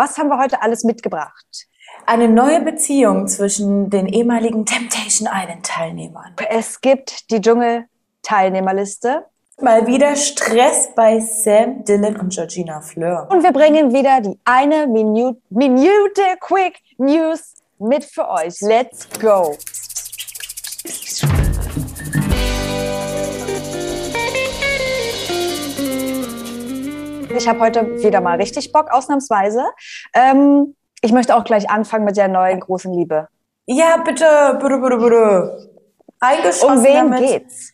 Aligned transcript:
Was 0.00 0.16
haben 0.16 0.28
wir 0.28 0.38
heute 0.38 0.62
alles 0.62 0.84
mitgebracht? 0.84 1.66
Eine 2.06 2.28
neue 2.28 2.60
Beziehung 2.60 3.26
zwischen 3.26 3.90
den 3.90 4.06
ehemaligen 4.06 4.64
Temptation 4.64 5.28
Island 5.28 5.66
Teilnehmern. 5.66 6.36
Es 6.50 6.80
gibt 6.80 7.28
die 7.32 7.40
Dschungel-Teilnehmerliste. 7.40 9.24
Mal 9.60 9.88
wieder 9.88 10.14
Stress 10.14 10.90
bei 10.94 11.18
Sam, 11.18 11.84
Dylan 11.84 12.14
und 12.14 12.32
Georgina 12.32 12.80
Fleur. 12.80 13.26
Und 13.28 13.42
wir 13.42 13.50
bringen 13.50 13.92
wieder 13.92 14.20
die 14.20 14.38
eine 14.44 14.86
Minute, 14.86 15.40
Minute 15.50 16.22
Quick 16.38 16.78
News 16.98 17.54
mit 17.80 18.04
für 18.04 18.28
euch. 18.28 18.60
Let's 18.60 19.08
go! 19.20 19.56
Ich 27.38 27.46
habe 27.46 27.60
heute 27.60 28.02
wieder 28.02 28.20
mal 28.20 28.36
richtig 28.36 28.72
Bock, 28.72 28.90
ausnahmsweise. 28.90 29.64
Ähm, 30.12 30.74
ich 31.02 31.12
möchte 31.12 31.36
auch 31.36 31.44
gleich 31.44 31.70
anfangen 31.70 32.04
mit 32.04 32.16
der 32.16 32.26
neuen 32.26 32.58
großen 32.58 32.92
Liebe. 32.92 33.28
Ja, 33.66 33.98
bitte, 33.98 34.58
bitte, 34.60 34.78
bitte, 34.78 34.96
bitte. 34.96 35.70
Eingeschossen 36.18 36.78
um 36.78 36.82
wen 36.82 37.12
damit. 37.12 37.20
geht's? 37.20 37.72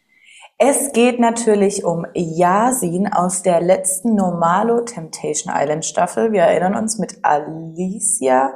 Es 0.59 0.93
geht 0.93 1.19
natürlich 1.19 1.83
um 1.83 2.05
Yasin 2.13 3.11
aus 3.11 3.43
der 3.43 3.63
letzten 3.63 4.15
Normalo 4.15 4.83
Temptation 4.83 5.55
Island 5.57 5.87
Staffel. 5.87 6.31
Wir 6.33 6.43
erinnern 6.43 6.77
uns 6.77 6.99
mit 6.99 7.17
Alicia, 7.23 8.53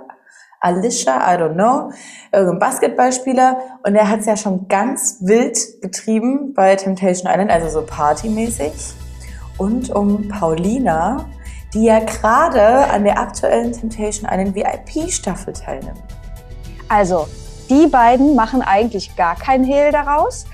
Alicia, 0.60 1.16
I 1.16 1.38
don't 1.38 1.54
know, 1.54 1.90
irgendein 2.32 2.58
Basketballspieler. 2.58 3.58
Und 3.82 3.94
er 3.94 4.10
hat 4.10 4.20
es 4.20 4.26
ja 4.26 4.36
schon 4.36 4.68
ganz 4.68 5.16
wild 5.22 5.58
getrieben 5.80 6.52
bei 6.52 6.76
Temptation 6.76 7.32
Island, 7.32 7.50
also 7.50 7.80
so 7.80 7.86
partymäßig 7.86 8.72
und 9.58 9.90
um 9.90 10.28
Paulina, 10.28 11.28
die 11.74 11.84
ja 11.84 12.00
gerade 12.00 12.88
an 12.88 13.04
der 13.04 13.18
aktuellen 13.18 13.72
Temptation 13.72 14.26
einen 14.26 14.54
VIP-Staffel 14.54 15.52
teilnimmt. 15.52 16.00
Also, 16.88 17.28
die 17.68 17.86
beiden 17.86 18.34
machen 18.34 18.62
eigentlich 18.62 19.14
gar 19.16 19.36
keinen 19.36 19.64
Hehl 19.64 19.92
daraus. 19.92 20.46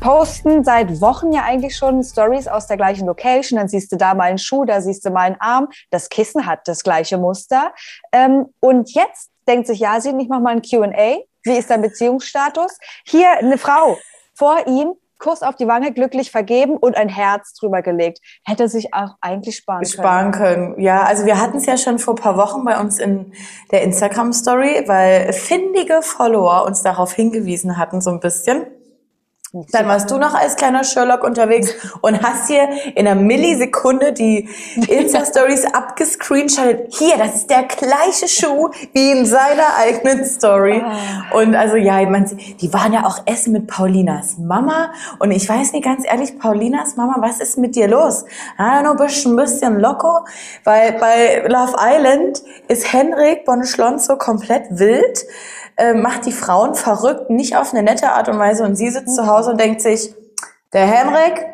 Posten 0.00 0.62
seit 0.62 1.00
Wochen 1.00 1.32
ja 1.32 1.44
eigentlich 1.44 1.76
schon 1.76 2.02
Stories 2.02 2.46
aus 2.46 2.66
der 2.66 2.76
gleichen 2.76 3.06
Location. 3.06 3.58
Dann 3.58 3.68
siehst 3.68 3.90
du 3.90 3.96
da 3.96 4.12
mal 4.12 4.24
einen 4.24 4.38
Schuh, 4.38 4.66
da 4.66 4.82
siehst 4.82 5.06
du 5.06 5.10
mal 5.10 5.22
einen 5.22 5.40
Arm. 5.40 5.68
Das 5.90 6.10
Kissen 6.10 6.44
hat 6.44 6.68
das 6.68 6.82
gleiche 6.82 7.16
Muster. 7.16 7.72
Ähm, 8.12 8.46
und 8.60 8.92
jetzt 8.92 9.30
denkt 9.48 9.66
sich 9.66 9.78
Yasin, 9.78 10.20
ich 10.20 10.28
mache 10.28 10.42
mal 10.42 10.50
ein 10.50 10.62
Q&A. 10.62 11.16
Wie 11.44 11.56
ist 11.56 11.70
dein 11.70 11.80
Beziehungsstatus? 11.80 12.78
Hier 13.06 13.30
eine 13.38 13.56
Frau 13.56 13.96
vor 14.34 14.66
ihm 14.66 14.94
Kuss 15.18 15.42
auf 15.42 15.56
die 15.56 15.66
Wange, 15.66 15.92
glücklich 15.92 16.30
vergeben 16.30 16.76
und 16.76 16.96
ein 16.96 17.08
Herz 17.08 17.54
drüber 17.54 17.82
gelegt. 17.82 18.20
Hätte 18.44 18.68
sich 18.68 18.92
auch 18.92 19.16
eigentlich 19.20 19.56
sparen 19.56 19.82
können. 19.82 19.92
Sparen 19.92 20.32
können, 20.32 20.80
ja. 20.80 21.02
Also 21.04 21.24
wir 21.26 21.40
hatten 21.40 21.58
es 21.58 21.66
ja 21.66 21.76
schon 21.76 21.98
vor 21.98 22.14
paar 22.14 22.36
Wochen 22.36 22.64
bei 22.64 22.78
uns 22.78 22.98
in 22.98 23.32
der 23.70 23.82
Instagram-Story, 23.82 24.84
weil 24.86 25.32
findige 25.32 26.02
Follower 26.02 26.64
uns 26.64 26.82
darauf 26.82 27.12
hingewiesen 27.12 27.78
hatten, 27.78 28.00
so 28.00 28.10
ein 28.10 28.20
bisschen. 28.20 28.66
Dann 29.52 29.86
warst 29.86 30.10
du 30.10 30.18
noch 30.18 30.34
als 30.34 30.56
kleiner 30.56 30.82
Sherlock 30.82 31.22
unterwegs 31.22 31.72
und 32.00 32.20
hast 32.20 32.48
hier 32.48 32.68
in 32.94 33.06
einer 33.06 33.14
Millisekunde 33.14 34.12
die 34.12 34.48
Insta-Stories 34.88 35.66
abgescreenshottet. 35.72 36.92
Hier, 36.94 37.16
das 37.16 37.36
ist 37.36 37.50
der 37.50 37.62
gleiche 37.62 38.26
Schuh 38.26 38.70
wie 38.92 39.12
in 39.12 39.24
seiner 39.24 39.76
eigenen 39.78 40.24
Story. 40.24 40.82
Ah. 40.84 41.38
Und 41.38 41.54
also 41.54 41.76
ja, 41.76 42.04
man, 42.10 42.26
die 42.60 42.72
waren 42.72 42.92
ja 42.92 43.06
auch 43.06 43.20
essen 43.26 43.52
mit 43.52 43.68
Paulinas 43.68 44.36
Mama. 44.36 44.92
Und 45.20 45.30
ich 45.30 45.48
weiß 45.48 45.72
nicht 45.72 45.84
ganz 45.84 46.04
ehrlich, 46.04 46.38
Paulinas 46.38 46.96
Mama, 46.96 47.16
was 47.20 47.40
ist 47.40 47.56
mit 47.56 47.76
dir 47.76 47.86
los? 47.86 48.24
Ah, 48.58 48.82
nur 48.82 48.96
bist 48.96 49.24
ein 49.26 49.36
bisschen 49.36 49.78
loco, 49.78 50.26
weil 50.64 50.92
bei 50.94 51.46
Love 51.46 51.76
Island 51.78 52.42
ist 52.66 52.92
Henrik 52.92 53.44
Bonneschlonzo 53.44 54.16
komplett 54.16 54.64
wild 54.70 55.24
äh, 55.76 55.94
macht 55.94 56.26
die 56.26 56.32
Frauen 56.32 56.74
verrückt, 56.74 57.30
nicht 57.30 57.56
auf 57.56 57.72
eine 57.72 57.82
nette 57.82 58.12
Art 58.12 58.28
und 58.28 58.38
Weise. 58.38 58.64
Und 58.64 58.76
sie 58.76 58.90
sitzt 58.90 59.14
zu 59.14 59.26
Hause 59.26 59.50
und 59.50 59.60
denkt 59.60 59.80
sich, 59.80 60.14
der 60.72 60.86
Henrik, 60.86 61.46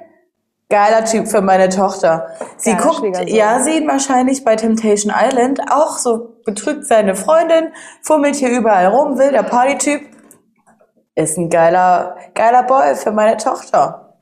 geiler 0.69 1.05
Typ 1.05 1.29
für 1.29 1.43
meine 1.43 1.69
Tochter. 1.69 2.29
Sie 2.57 2.73
Geiler 2.73 2.83
guckt 2.83 3.29
ja 3.29 3.61
sie 3.61 3.87
wahrscheinlich 3.87 4.43
bei 4.43 4.57
Temptation 4.57 5.13
Island 5.15 5.61
auch 5.71 5.99
so 5.99 6.37
betrügt 6.45 6.87
seine 6.87 7.15
Freundin, 7.15 7.73
fummelt 8.03 8.37
hier 8.37 8.51
überall 8.51 8.87
rum, 8.87 9.19
will 9.19 9.33
der 9.33 9.43
Partytyp. 9.43 10.03
Ist 11.15 11.37
ein 11.37 11.51
geiler, 11.51 12.17
geiler 12.35 12.63
Boy 12.63 12.95
für 12.95 13.13
meine 13.13 13.37
Tochter. 13.37 14.15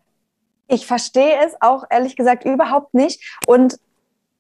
Ich 0.67 0.87
verstehe 0.87 1.37
es 1.47 1.55
auch 1.61 1.85
ehrlich 1.89 2.17
gesagt 2.17 2.45
überhaupt 2.45 2.95
nicht. 2.95 3.39
Und 3.47 3.79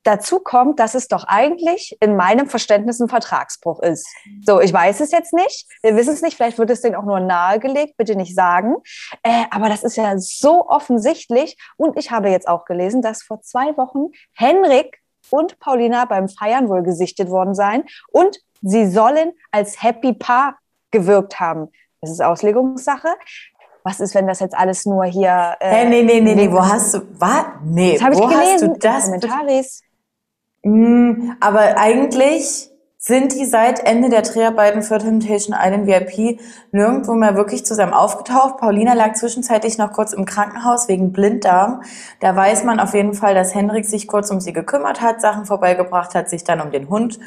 Dazu 0.03 0.41
kommt, 0.41 0.81
dass 0.81 0.94
es 0.94 1.09
doch 1.09 1.25
eigentlich 1.25 1.97
in 2.00 2.16
meinem 2.16 2.49
Verständnis 2.49 3.00
ein 3.00 3.09
Vertragsbruch 3.09 3.81
ist. 3.81 4.09
So, 4.47 4.61
ich 4.61 4.72
weiß 4.72 5.00
es 5.00 5.11
jetzt 5.11 5.34
nicht. 5.34 5.66
Wir 5.83 5.94
wissen 5.94 6.15
es 6.15 6.22
nicht. 6.22 6.37
Vielleicht 6.37 6.59
wird 6.59 6.71
es 6.71 6.81
denen 6.81 6.94
auch 6.94 7.05
nur 7.05 7.21
nahegelegt. 7.21 7.97
Bitte 7.99 8.16
nicht 8.16 8.34
sagen. 8.34 8.77
Äh, 9.22 9.44
aber 9.50 9.69
das 9.69 9.83
ist 9.83 9.97
ja 9.97 10.16
so 10.16 10.66
offensichtlich. 10.69 11.56
Und 11.77 11.99
ich 11.99 12.10
habe 12.10 12.31
jetzt 12.31 12.49
auch 12.49 12.65
gelesen, 12.65 13.03
dass 13.03 13.22
vor 13.22 13.43
zwei 13.43 13.77
Wochen 13.77 14.12
Henrik 14.33 15.00
und 15.28 15.59
Paulina 15.59 16.06
beim 16.06 16.28
Feiern 16.28 16.71
wohl 16.71 16.83
gesichtet 16.83 17.28
worden 17.28 17.55
seien. 17.55 17.84
Und 18.09 18.39
sie 18.62 18.91
sollen 18.91 19.33
als 19.50 19.83
Happy 19.83 20.15
Paar 20.15 20.59
gewirkt 20.91 21.41
haben. 21.41 21.69
Das 22.00 22.10
ist 22.10 22.22
Auslegungssache 22.22 23.16
was 23.84 24.00
ist, 24.00 24.15
wenn 24.15 24.27
das 24.27 24.41
jetzt 24.41 24.55
alles 24.55 24.87
nur 24.87 25.05
hier. 25.05 25.56
Äh, 25.60 25.69
hey, 25.69 25.89
nee, 25.89 26.03
nee, 26.03 26.21
nee, 26.21 26.34
nee, 26.34 26.53
wo 26.53 26.60
hast 26.60 26.94
du, 26.94 27.00
was? 27.19 27.47
Nee, 27.65 27.94
das 27.94 28.03
habe 28.03 28.15
ich 28.15 28.21
gelesen. 28.21 28.43
Hast 28.43 28.62
du 28.62 28.78
das? 28.78 29.05
Kommentaris. 29.05 29.83
Mm, 30.62 31.32
aber 31.41 31.78
eigentlich 31.78 32.71
sind 33.03 33.32
die 33.32 33.47
seit 33.47 33.87
Ende 33.87 34.10
der 34.10 34.21
Dreharbeiten 34.21 34.82
für 34.82 34.98
Temptation 34.98 35.56
Island 35.59 35.87
VIP 35.87 36.38
nirgendwo 36.71 37.15
mehr 37.15 37.34
wirklich 37.34 37.65
zusammen 37.65 37.94
aufgetaucht. 37.94 38.59
Paulina 38.59 38.93
lag 38.93 39.15
zwischenzeitlich 39.15 39.78
noch 39.78 39.93
kurz 39.93 40.12
im 40.12 40.26
Krankenhaus 40.26 40.87
wegen 40.87 41.10
Blinddarm. 41.10 41.82
Da 42.21 42.37
weiß 42.37 42.65
man 42.65 42.78
auf 42.78 42.93
jeden 42.93 43.15
Fall, 43.15 43.34
dass 43.34 43.54
Henrik 43.54 43.87
sich 43.87 44.06
kurz 44.06 44.31
um 44.31 44.38
sie 44.41 44.53
gekümmert 44.53 45.00
hat, 45.00 45.22
Sachen 45.22 45.47
vorbeigebracht 45.47 46.15
hat, 46.15 46.28
sich 46.28 46.44
dann 46.44 46.60
um 46.60 46.71
den 46.71 46.91
Hund 46.91 47.19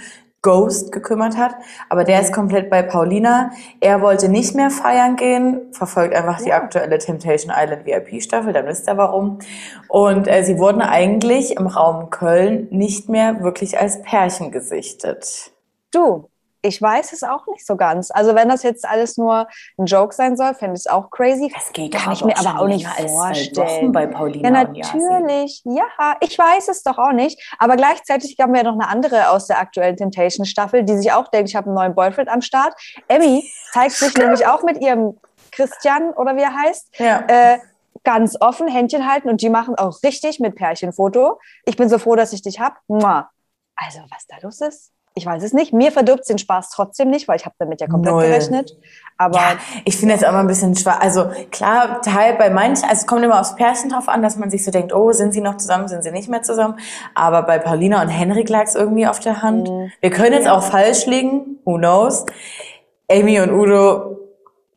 Ghost 0.43 0.91
gekümmert 0.91 1.37
hat. 1.37 1.55
Aber 1.89 2.03
der 2.03 2.21
ist 2.21 2.31
komplett 2.31 2.69
bei 2.69 2.83
Paulina. 2.83 3.51
Er 3.79 4.01
wollte 4.01 4.29
nicht 4.29 4.53
mehr 4.53 4.69
feiern 4.69 5.15
gehen, 5.15 5.61
verfolgt 5.71 6.13
einfach 6.13 6.39
ja. 6.39 6.45
die 6.45 6.53
aktuelle 6.53 6.99
Temptation 6.99 7.51
Island 7.55 7.85
VIP-Staffel, 7.87 8.53
dann 8.53 8.67
wisst 8.67 8.87
ihr 8.87 8.97
warum. 8.97 9.39
Und 9.87 10.27
äh, 10.27 10.43
sie 10.43 10.59
wurden 10.59 10.81
eigentlich 10.81 11.57
im 11.57 11.65
Raum 11.65 12.11
Köln 12.11 12.67
nicht 12.69 13.09
mehr 13.09 13.41
wirklich 13.41 13.79
als 13.79 14.03
Pärchen 14.03 14.51
gesichtet. 14.51 15.51
Du, 15.91 16.29
ich 16.65 16.81
weiß 16.81 17.11
es 17.11 17.23
auch 17.23 17.45
nicht 17.47 17.65
so 17.65 17.75
ganz. 17.75 18.09
Also 18.09 18.35
wenn 18.35 18.47
das 18.47 18.63
jetzt 18.63 18.87
alles 18.87 19.17
nur 19.17 19.47
ein 19.77 19.85
Joke 19.85 20.15
sein 20.15 20.37
soll, 20.37 20.55
fände 20.55 20.75
ich 20.75 20.85
es 20.85 20.87
auch 20.87 21.09
crazy. 21.11 21.51
Das 21.53 21.73
geht 21.73 21.93
Kann 21.93 22.13
ich 22.13 22.23
mir 22.23 22.37
aber 22.37 22.61
auch 22.61 22.67
nicht 22.67 22.87
vorstellen. 22.87 23.91
bei 23.91 24.07
Paulina 24.07 24.49
ja, 24.49 24.63
natürlich. 24.63 25.61
Ja, 25.65 26.15
ich 26.21 26.39
weiß 26.39 26.69
es 26.69 26.81
doch 26.81 26.97
auch 26.97 27.11
nicht. 27.11 27.37
Aber 27.59 27.75
gleichzeitig 27.75 28.37
haben 28.41 28.53
wir 28.53 28.63
ja 28.63 28.71
noch 28.71 28.79
eine 28.79 28.87
andere 28.87 29.29
aus 29.29 29.47
der 29.47 29.59
aktuellen 29.59 29.97
Temptation 29.97 30.45
Staffel, 30.45 30.83
die 30.83 30.97
sich 30.97 31.11
auch 31.11 31.27
denkt, 31.27 31.49
ich 31.49 31.55
habe 31.55 31.67
einen 31.67 31.75
neuen 31.75 31.95
Boyfriend 31.95 32.29
am 32.29 32.41
Start. 32.41 32.73
Emmy 33.09 33.43
zeigt 33.73 33.95
sich 33.95 34.15
nämlich 34.15 34.47
auch 34.47 34.63
mit 34.63 34.81
ihrem 34.81 35.19
Christian 35.51 36.11
oder 36.13 36.35
wie 36.37 36.41
er 36.41 36.55
heißt. 36.55 36.97
Ja. 36.97 37.25
Äh, 37.27 37.59
ganz 38.05 38.37
offen, 38.39 38.69
Händchen 38.69 39.09
halten 39.09 39.29
und 39.29 39.41
die 39.41 39.49
machen 39.49 39.75
auch 39.75 40.01
richtig 40.03 40.39
mit 40.39 40.55
Pärchenfoto. 40.55 41.39
Ich 41.65 41.75
bin 41.75 41.89
so 41.89 41.99
froh, 41.99 42.15
dass 42.15 42.31
ich 42.31 42.41
dich 42.41 42.59
hab. 42.59 42.79
Also, 43.75 43.99
was 44.09 44.25
da 44.27 44.37
los 44.41 44.61
ist? 44.61 44.93
Ich 45.15 45.25
weiß 45.25 45.43
es 45.43 45.53
nicht. 45.53 45.73
Mir 45.73 45.91
verdirbt 45.91 46.27
den 46.27 46.37
Spaß 46.37 46.71
trotzdem 46.71 47.09
nicht, 47.09 47.27
weil 47.27 47.35
ich 47.35 47.45
habe 47.45 47.55
damit 47.59 47.81
ja 47.81 47.87
komplett 47.87 48.13
Null. 48.13 48.23
gerechnet. 48.23 48.77
Aber 49.17 49.37
ja, 49.37 49.57
ich 49.85 49.95
finde 49.97 50.15
es 50.15 50.23
immer 50.23 50.39
ein 50.39 50.47
bisschen 50.47 50.75
schwer. 50.75 51.01
Also 51.01 51.29
klar, 51.51 52.01
Teil 52.01 52.35
bei 52.35 52.49
manchen, 52.49 52.85
also 52.89 53.01
es 53.01 53.07
kommt 53.07 53.23
immer 53.23 53.39
aufs 53.39 53.55
Pärchen 53.55 53.89
drauf 53.89 54.09
an, 54.09 54.23
dass 54.23 54.37
man 54.37 54.49
sich 54.49 54.65
so 54.65 54.71
denkt, 54.71 54.93
oh, 54.93 55.11
sind 55.11 55.33
sie 55.33 55.41
noch 55.41 55.57
zusammen, 55.57 55.87
sind 55.87 56.03
sie 56.03 56.11
nicht 56.11 56.29
mehr 56.29 56.41
zusammen. 56.41 56.79
Aber 57.13 57.43
bei 57.43 57.59
Paulina 57.59 58.01
und 58.01 58.09
Henrik 58.09 58.49
lag 58.49 58.63
es 58.63 58.75
irgendwie 58.75 59.05
auf 59.05 59.19
der 59.19 59.43
Hand. 59.43 59.69
Mhm. 59.69 59.91
Wir 60.01 60.09
können 60.09 60.33
jetzt 60.33 60.49
auch 60.49 60.63
falsch 60.63 61.05
liegen, 61.05 61.59
who 61.63 61.77
knows. 61.77 62.25
Amy 63.11 63.39
und 63.39 63.51
Udo, 63.51 64.17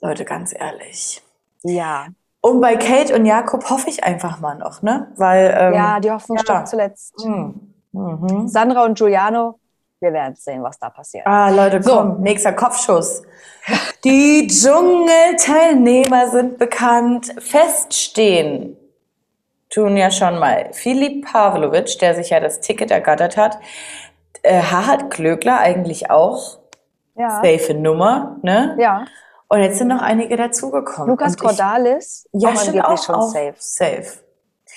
Leute, 0.00 0.24
ganz 0.26 0.54
ehrlich. 0.54 1.22
Ja. 1.62 2.08
Und 2.42 2.60
bei 2.60 2.76
Kate 2.76 3.14
und 3.14 3.24
Jakob 3.24 3.70
hoffe 3.70 3.88
ich 3.88 4.04
einfach 4.04 4.40
mal 4.40 4.56
noch, 4.56 4.82
ne? 4.82 5.10
Weil 5.16 5.56
ähm, 5.58 5.74
ja, 5.74 6.00
die 6.00 6.10
Hoffnung 6.10 6.36
ja. 6.36 6.42
stirbt 6.42 6.68
zuletzt. 6.68 7.24
Mhm. 7.24 7.72
Mhm. 7.92 8.48
Sandra 8.48 8.84
und 8.84 8.98
Giuliano 8.98 9.58
wir 10.06 10.12
werden 10.12 10.36
sehen, 10.36 10.62
was 10.62 10.78
da 10.78 10.90
passiert. 10.90 11.26
Ah, 11.26 11.50
Leute, 11.50 11.82
so. 11.82 11.96
komm, 11.96 12.20
nächster 12.20 12.52
Kopfschuss. 12.52 13.22
Die 14.04 14.46
Dschungelteilnehmer 14.46 16.28
sind 16.28 16.58
bekannt. 16.58 17.34
Feststehen 17.38 18.76
tun 19.68 19.96
ja 19.96 20.10
schon 20.10 20.38
mal 20.38 20.68
Filip 20.72 21.26
Pavlovic, 21.26 21.98
der 21.98 22.14
sich 22.14 22.30
ja 22.30 22.40
das 22.40 22.60
Ticket 22.60 22.90
ergattert 22.90 23.36
hat. 23.36 23.58
Äh, 24.42 24.62
Harald 24.62 25.10
Klögler 25.10 25.58
eigentlich 25.58 26.10
auch. 26.10 26.58
Ja. 27.16 27.42
Safe 27.42 27.74
Nummer, 27.74 28.36
ne? 28.42 28.76
Ja. 28.78 29.06
Und 29.48 29.60
jetzt 29.60 29.78
sind 29.78 29.88
noch 29.88 30.02
einige 30.02 30.36
dazugekommen. 30.36 31.08
Lukas 31.08 31.36
Cordalis, 31.36 32.28
ja, 32.32 32.50
auch 32.50 32.54
angeblich 32.54 32.84
auch, 32.84 33.02
schon 33.02 33.14
auch 33.14 33.32
safe. 33.32 33.54
Safe. 33.58 34.12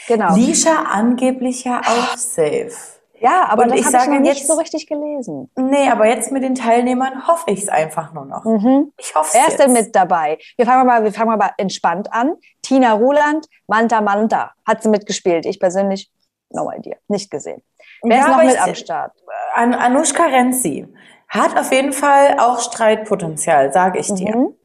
Genau. 0.07 0.35
Lisha 0.35 0.83
angeblich 0.91 1.65
ja 1.65 1.81
auch 1.81 2.17
safe. 2.17 2.98
Ja, 3.21 3.47
aber 3.49 3.63
Und 3.63 3.71
das 3.71 3.79
ich 3.79 3.85
habe 3.87 3.97
ich 3.97 4.07
noch 4.09 4.19
nicht 4.19 4.37
jetzt- 4.39 4.47
so 4.47 4.53
richtig 4.55 4.87
gelesen. 4.87 5.49
Nee, 5.57 5.89
aber 5.89 6.07
jetzt 6.07 6.31
mit 6.31 6.43
den 6.43 6.55
Teilnehmern 6.55 7.27
hoffe 7.27 7.51
ich 7.51 7.63
es 7.63 7.69
einfach 7.69 8.13
nur 8.13 8.25
noch. 8.25 8.45
Mhm. 8.45 8.91
Ich 8.97 9.13
hoffe 9.15 9.33
Wer 9.33 9.43
es 9.47 9.53
ist 9.55 9.59
denn 9.59 9.73
mit 9.73 9.95
dabei? 9.95 10.37
Wir 10.57 10.65
fangen 10.65 10.87
mal, 10.87 11.03
wir 11.03 11.11
fangen 11.11 11.37
mal 11.37 11.51
entspannt 11.57 12.11
an. 12.13 12.35
Tina 12.61 12.93
Ruland, 12.93 13.47
Manta 13.67 14.01
Manta 14.01 14.51
hat 14.65 14.83
sie 14.83 14.89
mitgespielt. 14.89 15.45
Ich 15.45 15.59
persönlich, 15.59 16.11
no 16.49 16.71
idea, 16.71 16.95
nicht 17.07 17.29
gesehen. 17.29 17.61
Wer 18.03 18.17
Ja, 18.17 18.23
ist 18.23 18.29
noch 18.29 18.37
mit 18.43 18.53
ich- 18.53 18.61
am 18.61 18.75
Start? 18.75 19.11
An 19.53 19.73
Anushka 19.73 20.23
Renzi 20.23 20.87
hat 21.27 21.57
auf 21.59 21.71
jeden 21.71 21.91
Fall 21.93 22.37
auch 22.39 22.59
Streitpotenzial, 22.59 23.73
sage 23.73 23.99
ich 23.99 24.13
dir. 24.13 24.35
Mhm. 24.35 24.55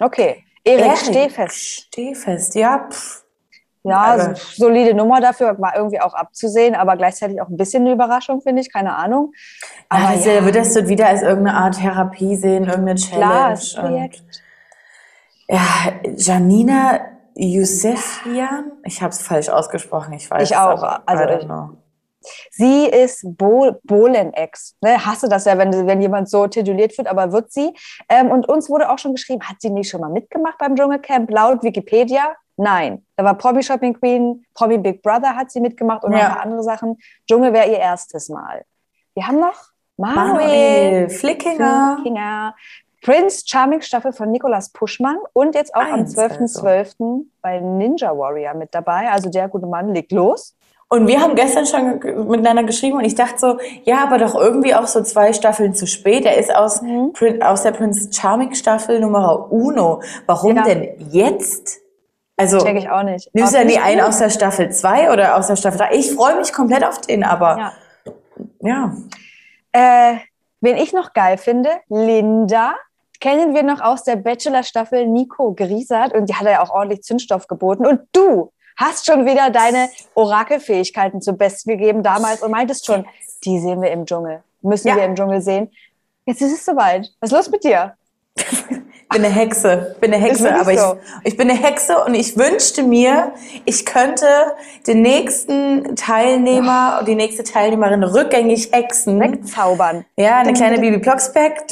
Okay. 0.00 0.44
Erik 0.64 0.84
Erik 0.86 0.98
Stehfest. 0.98 1.56
Stehfest, 1.56 2.54
ja. 2.54 2.86
Pff. 2.90 3.21
Ja, 3.84 4.00
Also- 4.02 4.34
so- 4.34 4.64
solide 4.66 4.94
Nummer 4.94 5.20
dafür, 5.20 5.58
war 5.60 5.74
irgendwie 5.76 6.00
auch 6.00 6.14
abzusehen, 6.14 6.74
aber 6.74 6.96
gleichzeitig 6.96 7.40
auch 7.42 7.48
ein 7.48 7.56
bisschen 7.56 7.82
eine 7.82 7.92
Überraschung, 7.92 8.40
finde 8.40 8.62
ich, 8.62 8.72
keine 8.72 8.94
Ahnung. 8.96 9.32
Aber 9.88 10.04
Aber 10.04 10.14
das 10.14 10.24
ja, 10.24 10.44
wird 10.44 10.54
das 10.56 10.74
wieder 10.88 11.08
als 11.08 11.22
irgendeine 11.22 11.56
Art 11.58 11.76
Therapie 11.78 12.36
sehen, 12.36 12.64
irgendeine 12.64 12.94
Challenge. 12.94 13.58
klar, 13.58 13.84
Projekt. 13.88 14.22
ja, 15.48 15.60
Janina 16.16 17.00
Yusefian, 17.34 18.72
ich 18.84 19.00
habe 19.02 19.10
es 19.10 19.22
falsch 19.22 19.48
ausgesprochen, 19.48 20.12
ich 20.12 20.30
weiß 20.30 20.50
Ich 20.50 20.56
auch, 20.56 20.82
aber 20.82 21.02
also 21.06 21.24
ich-. 21.24 21.48
Sie 22.52 22.86
ist 22.86 23.24
Bo 23.36 23.72
Bohlen-Ex. 23.82 24.76
Ne, 24.80 25.04
hasse 25.04 25.28
das 25.28 25.44
ja, 25.44 25.58
wenn, 25.58 25.88
wenn 25.88 26.00
jemand 26.00 26.28
so 26.30 26.46
tituliert 26.46 26.96
wird, 26.96 27.08
aber 27.08 27.32
wird 27.32 27.50
sie. 27.52 27.74
Ähm, 28.08 28.30
und 28.30 28.48
uns 28.48 28.70
wurde 28.70 28.90
auch 28.90 28.98
schon 28.98 29.14
geschrieben, 29.14 29.42
hat 29.42 29.56
sie 29.58 29.70
nicht 29.70 29.90
schon 29.90 30.00
mal 30.02 30.10
mitgemacht 30.10 30.56
beim 30.58 30.76
Dschungelcamp? 30.76 31.28
Laut 31.32 31.64
Wikipedia, 31.64 32.22
nein. 32.62 33.04
Da 33.16 33.24
war 33.24 33.34
Promi 33.36 33.62
Shopping 33.62 33.94
Queen, 33.94 34.44
Promi 34.54 34.78
Big 34.78 35.02
Brother 35.02 35.36
hat 35.36 35.50
sie 35.50 35.60
mitgemacht 35.60 36.04
und 36.04 36.12
noch 36.12 36.18
Ja. 36.18 36.28
ein 36.28 36.32
paar 36.34 36.42
andere 36.44 36.62
Sachen. 36.62 36.98
Dschungel 37.28 37.52
wäre 37.52 37.68
ihr 37.70 37.78
erstes 37.78 38.28
Mal. 38.28 38.64
Wir 39.14 39.26
haben 39.26 39.40
noch 39.40 39.70
Manuel 39.96 40.26
Manuel 40.26 41.08
Flickinger. 41.10 41.96
Flickinger. 41.96 42.54
Prince 43.04 43.42
Charming 43.46 43.80
Staffel 43.82 44.12
von 44.12 44.30
Nicolas 44.30 44.70
Puschmann 44.70 45.18
und 45.32 45.54
jetzt 45.56 45.74
auch 45.74 45.80
am 45.82 45.94
Eins 46.00 46.16
also. 46.16 46.36
12.12. 46.44 47.24
bei 47.42 47.58
Ninja 47.58 48.16
Warrior 48.16 48.54
mit 48.54 48.74
dabei. 48.74 49.10
Also 49.10 49.28
der 49.28 49.48
gute 49.48 49.66
Mann 49.66 49.92
legt 49.92 50.12
los. 50.12 50.56
Und 50.88 51.08
wir 51.08 51.20
haben 51.20 51.34
gestern 51.34 51.64
schon 51.66 51.98
miteinander 52.28 52.64
geschrieben 52.64 52.98
und 52.98 53.04
ich 53.04 53.14
dachte 53.14 53.38
so, 53.38 53.58
ja, 53.84 54.04
aber 54.04 54.18
doch 54.18 54.34
irgendwie 54.34 54.74
auch 54.74 54.86
so 54.86 55.02
zwei 55.02 55.32
Staffeln 55.32 55.74
zu 55.74 55.86
spät. 55.86 56.26
Er 56.26 56.36
ist 56.36 56.54
aus, 56.54 56.82
Mhm. 56.82 57.12
Aus 57.42 57.62
der 57.62 57.72
Prince 57.72 58.12
Charming 58.12 58.54
Staffel 58.54 59.00
Nummer 59.00 59.50
Uno. 59.50 60.00
Warum 60.26 60.54
Ja. 60.56 60.62
denn 60.62 60.94
jetzt? 61.10 61.80
Also, 62.36 62.58
Check 62.58 62.76
ich 62.78 62.88
auch 62.90 63.02
nicht. 63.02 63.28
nimmst 63.34 63.52
du 63.52 63.58
ja 63.58 63.64
nie 63.64 63.78
einen 63.78 64.00
aus 64.00 64.18
der 64.18 64.30
Staffel 64.30 64.70
2 64.70 65.12
oder 65.12 65.36
aus 65.36 65.46
der 65.48 65.56
Staffel 65.56 65.78
3? 65.78 65.94
Ich 65.94 66.12
freue 66.12 66.36
mich 66.38 66.52
komplett 66.52 66.84
auf 66.84 67.00
den, 67.02 67.24
aber 67.24 67.58
Ja. 67.58 67.72
ja. 68.60 68.94
Äh, 69.72 70.16
wen 70.60 70.76
ich 70.76 70.92
noch 70.92 71.12
geil 71.12 71.38
finde, 71.38 71.70
Linda. 71.88 72.74
Kennen 73.20 73.54
wir 73.54 73.62
noch 73.62 73.80
aus 73.80 74.02
der 74.02 74.16
Bachelor-Staffel 74.16 75.06
Nico 75.06 75.52
Griesert 75.54 76.12
und 76.12 76.28
die 76.28 76.34
hat 76.34 76.44
ja 76.46 76.60
auch 76.60 76.70
ordentlich 76.70 77.02
Zündstoff 77.02 77.46
geboten. 77.46 77.86
Und 77.86 78.00
du 78.12 78.50
hast 78.76 79.06
schon 79.06 79.26
wieder 79.26 79.50
deine 79.50 79.88
Orakelfähigkeiten 80.14 81.20
zum 81.22 81.36
Besten 81.38 81.70
gegeben 81.70 82.02
damals 82.02 82.42
und 82.42 82.50
meintest 82.50 82.84
schon, 82.86 83.06
die 83.44 83.60
sehen 83.60 83.80
wir 83.80 83.92
im 83.92 84.06
Dschungel. 84.06 84.42
Müssen 84.62 84.88
Ja. 84.88 84.96
wir 84.96 85.04
im 85.04 85.14
Dschungel 85.14 85.40
sehen. 85.40 85.70
Jetzt 86.26 86.42
ist 86.42 86.52
es 86.52 86.64
soweit. 86.64 87.12
Was 87.20 87.30
ist 87.30 87.36
los 87.36 87.50
mit 87.50 87.62
dir? 87.62 87.94
bin 89.12 89.24
eine 89.24 89.34
Hexe, 89.34 89.96
bin 90.00 90.12
eine 90.12 90.22
Hexe, 90.22 90.54
aber 90.54 90.72
ich, 90.72 90.80
so. 90.80 90.96
ich 91.24 91.36
bin 91.36 91.50
eine 91.50 91.58
Hexe 91.58 92.04
und 92.04 92.14
ich 92.14 92.36
wünschte 92.36 92.82
mir, 92.82 93.32
ich 93.64 93.86
könnte 93.86 94.26
den 94.86 95.02
nächsten 95.02 95.96
Teilnehmer 95.96 96.98
und 97.00 97.08
die 97.08 97.14
nächste 97.14 97.44
Teilnehmerin 97.44 98.02
rückgängig 98.02 98.70
hexen. 98.72 99.20
Wegzaubern. 99.20 100.04
Ja, 100.16 100.38
eine 100.38 100.52
kleine 100.52 100.78
Bibi 100.78 100.98
Blocksberg. 100.98 101.64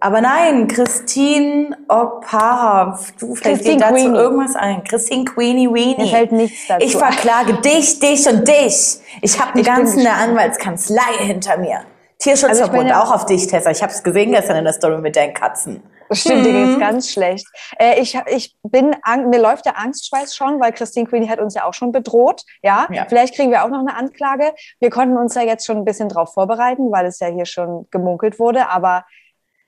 Aber 0.00 0.20
nein, 0.20 0.68
Christine 0.68 1.76
O'Para. 1.88 2.98
Du 3.18 3.34
fällt 3.34 3.64
dir 3.64 3.76
dazu 3.76 3.94
Queenie. 3.94 4.16
irgendwas 4.16 4.54
ein? 4.54 4.84
Christine 4.84 5.24
Queenie 5.24 5.68
Weenie. 5.68 5.96
Mir 5.98 6.06
fällt 6.06 6.32
nichts 6.32 6.68
dazu. 6.68 6.86
ich 6.86 6.96
verklage 6.96 7.54
dich, 7.54 7.98
dich 7.98 8.28
und 8.28 8.46
dich. 8.46 8.98
Ich 9.22 9.40
habe 9.40 9.58
Ich 9.58 9.68
eine 9.68 9.82
gespannt. 9.82 10.08
Anwaltskanzlei 10.08 11.18
hinter 11.18 11.56
mir. 11.56 11.80
Tierschutzverbund 12.18 12.78
Also 12.78 12.88
ich 12.88 12.94
auch 12.94 13.14
auf 13.14 13.26
dich, 13.26 13.46
Tessa. 13.46 13.70
Ich 13.70 13.82
habe 13.82 13.92
es 13.92 14.02
gesehen 14.02 14.32
gestern 14.32 14.56
in 14.56 14.64
der 14.64 14.72
Story 14.72 14.98
mit 15.00 15.16
deinen 15.16 15.34
Katzen. 15.34 15.82
Das 16.08 16.20
stimmt, 16.20 16.44
dir 16.46 16.52
Mhm. 16.52 16.66
geht's 16.66 16.80
ganz 16.80 17.12
schlecht. 17.12 17.46
Äh, 17.78 18.00
ich, 18.00 18.18
ich 18.26 18.56
bin, 18.62 18.96
mir 19.26 19.40
läuft 19.40 19.66
der 19.66 19.78
Angstschweiß 19.78 20.34
schon, 20.34 20.60
weil 20.60 20.72
Christine 20.72 21.06
Queenie 21.06 21.28
hat 21.28 21.38
uns 21.40 21.54
ja 21.54 21.64
auch 21.64 21.74
schon 21.74 21.92
bedroht. 21.92 22.44
Ja? 22.62 22.86
Ja. 22.90 23.06
vielleicht 23.08 23.34
kriegen 23.34 23.50
wir 23.50 23.64
auch 23.64 23.68
noch 23.68 23.80
eine 23.80 23.94
Anklage. 23.96 24.54
Wir 24.80 24.90
konnten 24.90 25.16
uns 25.16 25.34
ja 25.34 25.42
jetzt 25.42 25.66
schon 25.66 25.78
ein 25.78 25.84
bisschen 25.84 26.08
drauf 26.08 26.32
vorbereiten, 26.32 26.90
weil 26.90 27.06
es 27.06 27.20
ja 27.20 27.28
hier 27.28 27.46
schon 27.46 27.86
gemunkelt 27.90 28.38
wurde. 28.38 28.68
Aber 28.68 29.04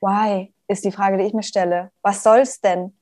why 0.01 0.53
ist 0.67 0.85
die 0.85 0.91
Frage, 0.91 1.17
die 1.17 1.25
ich 1.25 1.33
mir 1.33 1.43
stelle. 1.43 1.91
Was 2.01 2.23
soll's 2.23 2.61
denn? 2.61 2.97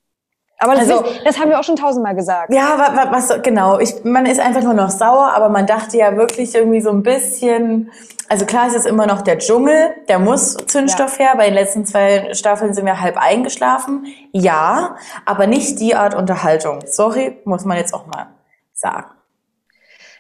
Aber 0.62 0.76
das, 0.76 0.90
Also- 0.90 1.06
ist, 1.06 1.26
das 1.26 1.40
haben 1.40 1.50
wir 1.50 1.60
auch 1.60 1.64
schon 1.64 1.78
tausendmal 1.78 2.16
gesagt. 2.16 2.54
Ja, 2.54 2.78
wa- 2.78 2.96
wa- 2.96 3.12
was, 3.12 3.42
genau. 3.44 3.80
Ich, 3.80 4.04
man 4.04 4.26
ist 4.26 4.40
einfach 4.42 4.62
nur 4.62 4.74
noch 4.74 4.90
sauer, 4.90 5.32
aber 5.34 5.48
man 5.50 5.66
dachte 5.66 5.98
ja 5.98 6.18
wirklich 6.18 6.54
irgendwie 6.54 6.82
so 6.82 6.90
ein 6.90 7.02
bisschen, 7.02 7.92
also 8.28 8.46
klar 8.46 8.68
ist 8.68 8.76
es 8.76 8.86
immer 8.86 9.08
noch 9.08 9.22
der 9.22 9.38
Dschungel, 9.38 9.96
der 10.10 10.20
muss 10.20 10.58
Zündstoff 10.68 11.18
her. 11.18 11.32
Bei 11.38 11.46
den 11.46 11.54
letzten 11.54 11.86
zwei 11.86 12.34
Staffeln 12.34 12.74
sind 12.74 12.86
wir 12.86 13.00
halb 13.00 13.16
eingeschlafen. 13.18 14.06
Ja, 14.34 14.98
aber 15.26 15.48
nicht 15.48 15.80
die 15.80 15.96
Art 15.96 16.14
Unterhaltung. 16.14 16.80
Sorry, 16.86 17.40
muss 17.46 17.64
man 17.64 17.78
jetzt 17.78 17.94
auch 17.94 18.06
mal 18.06 18.28
sagen. 18.74 19.12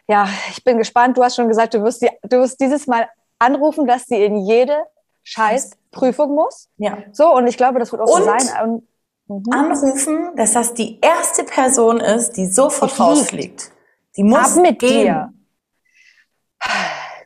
Ja, 0.08 0.28
ich 0.52 0.64
bin 0.64 0.78
gespannt. 0.78 1.18
Du 1.18 1.24
hast 1.24 1.36
schon 1.36 1.48
gesagt, 1.50 1.74
du 1.74 1.84
wirst, 1.84 2.02
die, 2.02 2.10
du 2.24 2.38
wirst 2.40 2.60
dieses 2.62 2.88
Mal 2.88 3.08
anrufen, 3.40 3.86
dass 3.86 4.06
sie 4.06 4.24
in 4.24 4.38
jede 4.38 4.78
scheiß 5.24 5.72
Prüfung 5.92 6.34
muss. 6.34 6.70
Ja. 6.78 6.98
So, 7.12 7.36
und 7.36 7.46
ich 7.48 7.58
glaube, 7.58 7.78
das 7.80 7.92
wird 7.92 8.02
auch 8.02 8.08
so 8.08 8.16
Und- 8.16 8.24
sein. 8.42 8.64
Und, 8.70 8.88
mhm. 9.30 9.52
Anrufen, 9.52 10.36
dass 10.36 10.54
das 10.54 10.74
die 10.74 11.00
erste 11.00 11.44
Person 11.44 12.00
ist, 12.00 12.34
die 12.34 12.48
sofort 12.48 12.92
fliegt. 12.92 13.00
rausfliegt. 13.00 13.72
Die 14.18 14.24
muss 14.24 14.58
Ab 14.58 14.62
mit 14.62 14.80
gehen. 14.80 15.04
dir. 15.04 15.34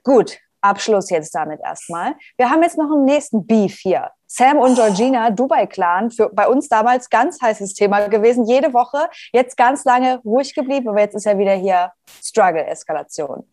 Gut, 0.04 0.38
Abschluss 0.62 1.10
jetzt 1.10 1.34
damit 1.34 1.60
erstmal. 1.62 2.16
Wir 2.38 2.50
haben 2.50 2.62
jetzt 2.64 2.78
noch 2.78 2.92
einen 2.92 3.06
nächsten 3.06 3.46
Beef 3.46 3.80
hier. 3.80 4.12
Sam 4.28 4.58
und 4.58 4.76
Georgina, 4.76 5.30
Dubai-Clan, 5.30 6.10
für 6.10 6.30
bei 6.30 6.48
uns 6.48 6.68
damals 6.68 7.10
ganz 7.10 7.42
heißes 7.42 7.74
Thema 7.74 8.08
gewesen. 8.08 8.46
Jede 8.46 8.74
Woche, 8.74 9.10
jetzt 9.32 9.58
ganz 9.58 9.86
lange 9.86 10.20
ruhig 10.26 10.56
geblieben, 10.56 10.90
aber 10.90 11.02
jetzt 11.02 11.16
ist 11.16 11.26
ja 11.26 11.38
wieder 11.38 11.54
hier 11.54 11.92
Struggle-Eskalation. 12.22 13.48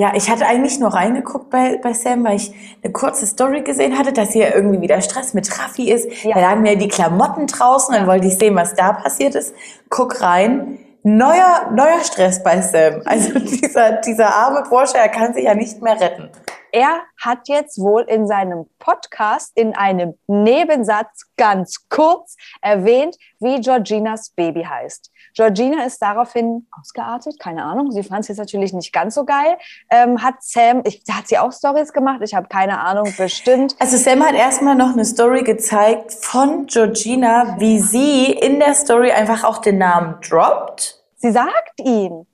Ja, 0.00 0.12
ich 0.14 0.30
hatte 0.30 0.46
eigentlich 0.46 0.80
nur 0.80 0.94
reingeguckt 0.94 1.50
bei, 1.50 1.76
bei 1.76 1.92
Sam, 1.92 2.24
weil 2.24 2.36
ich 2.36 2.54
eine 2.82 2.90
kurze 2.90 3.26
Story 3.26 3.60
gesehen 3.60 3.98
hatte, 3.98 4.14
dass 4.14 4.32
hier 4.32 4.54
irgendwie 4.54 4.80
wieder 4.80 4.98
Stress 5.02 5.34
mit 5.34 5.60
Raffi 5.60 5.92
ist. 5.92 6.24
Ja. 6.24 6.36
Da 6.36 6.40
lagen 6.40 6.62
mir 6.62 6.78
die 6.78 6.88
Klamotten 6.88 7.46
draußen, 7.46 7.94
dann 7.94 8.06
wollte 8.06 8.26
ich 8.26 8.38
sehen, 8.38 8.56
was 8.56 8.74
da 8.74 8.94
passiert 8.94 9.34
ist. 9.34 9.54
Guck 9.90 10.22
rein. 10.22 10.78
Neuer, 11.02 11.70
neuer 11.74 12.00
Stress 12.02 12.42
bei 12.42 12.62
Sam. 12.62 13.02
Also 13.04 13.38
dieser, 13.40 14.00
dieser 14.00 14.34
arme 14.34 14.64
Bursche, 14.70 14.96
er 14.96 15.10
kann 15.10 15.34
sich 15.34 15.44
ja 15.44 15.54
nicht 15.54 15.82
mehr 15.82 16.00
retten. 16.00 16.30
Er 16.72 17.02
hat 17.20 17.48
jetzt 17.48 17.78
wohl 17.80 18.02
in 18.02 18.26
seinem 18.26 18.66
Podcast 18.78 19.52
in 19.56 19.74
einem 19.74 20.14
Nebensatz 20.26 21.26
ganz 21.36 21.88
kurz 21.88 22.36
erwähnt, 22.60 23.16
wie 23.38 23.60
Georginas 23.60 24.30
Baby 24.30 24.64
heißt. 24.64 25.10
Georgina 25.34 25.84
ist 25.84 26.00
daraufhin 26.02 26.66
ausgeartet, 26.78 27.38
keine 27.38 27.64
Ahnung. 27.64 27.90
Sie 27.92 28.02
fand 28.02 28.20
es 28.20 28.28
jetzt 28.28 28.38
natürlich 28.38 28.72
nicht 28.72 28.92
ganz 28.92 29.14
so 29.14 29.24
geil. 29.24 29.56
Ähm, 29.90 30.22
hat 30.22 30.36
Sam, 30.40 30.82
ich, 30.84 31.02
hat 31.10 31.28
sie 31.28 31.38
auch 31.38 31.52
Stories 31.52 31.92
gemacht? 31.92 32.20
Ich 32.22 32.34
habe 32.34 32.48
keine 32.48 32.80
Ahnung, 32.80 33.12
bestimmt. 33.16 33.76
Also 33.78 33.96
Sam 33.96 34.22
hat 34.22 34.34
erstmal 34.34 34.74
noch 34.74 34.92
eine 34.92 35.04
Story 35.04 35.42
gezeigt 35.42 36.12
von 36.12 36.66
Georgina, 36.66 37.56
wie 37.58 37.78
sie 37.78 38.32
in 38.32 38.58
der 38.58 38.74
Story 38.74 39.12
einfach 39.12 39.44
auch 39.44 39.58
den 39.58 39.78
Namen 39.78 40.16
droppt. 40.20 41.02
Sie 41.16 41.30
sagt 41.30 41.80
ihn. 41.80 42.26